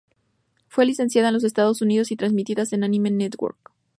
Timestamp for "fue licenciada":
0.67-1.27